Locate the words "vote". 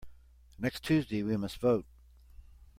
1.59-1.85